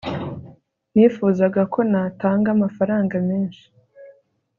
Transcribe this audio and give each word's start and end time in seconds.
nifuzaga 0.93 1.61
ko 1.73 1.79
natanga 1.91 2.47
amafaranga 2.55 3.15
menshi 3.27 3.65